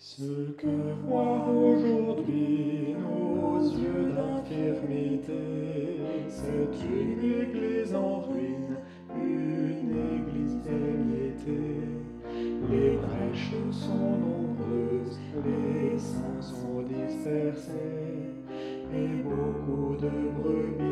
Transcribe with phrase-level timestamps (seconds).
[0.00, 0.68] Ce que
[1.04, 5.32] voient aujourd'hui nos yeux d'infirmité,
[6.28, 8.76] c'est une église en ruine,
[9.16, 11.82] une église émiettée.
[12.70, 17.72] Les brèches sont nombreuses, les saints sont dispersés,
[18.94, 20.87] et beaucoup de brebis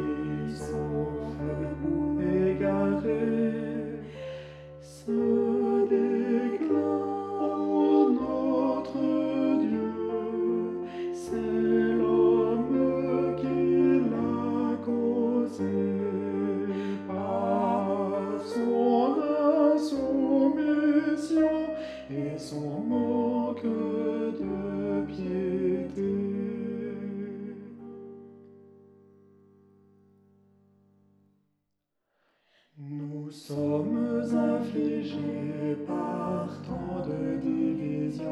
[33.27, 38.23] Nous sommes affligés par tant de divisions.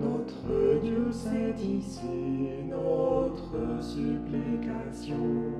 [0.00, 5.52] Notre Dieu sait ici notre supplication.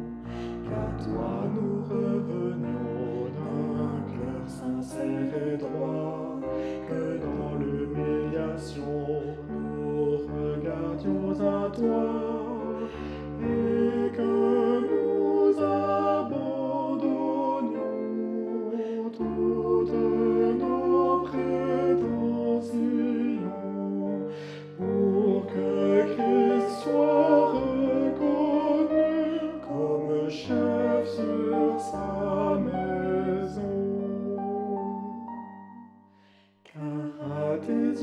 [0.65, 6.41] Qu'à toi nous revenions d'un cœur sincère et droit.
[6.89, 12.34] Que dans l'humiliation nous regardions à toi.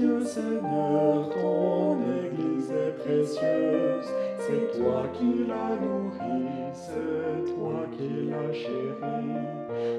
[0.01, 4.09] Seigneur, ton Église est précieuse.
[4.39, 9.37] C'est toi qui l'as nourrie, c'est toi qui l'as chérie.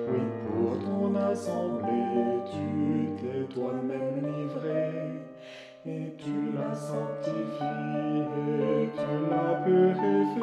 [0.08, 2.66] Oui, pour ton assemblée, tu
[3.20, 4.82] t'es toi-même livré.
[5.86, 8.24] Et tu l'as sanctifiée,
[8.72, 10.42] et tu l'as purifiée.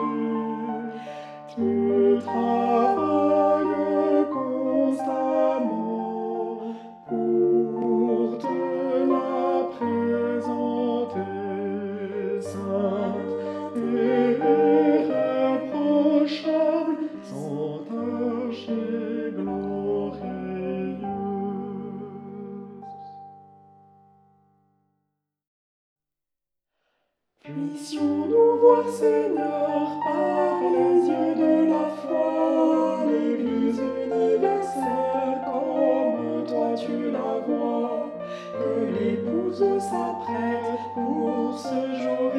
[1.50, 2.89] Tu travailles
[27.52, 37.40] Puissions-nous voir, Seigneur, par les yeux de la foi, l'Église universelle comme toi tu la
[37.48, 38.12] vois,
[38.54, 42.32] que l'épouse s'apprête pour ce jour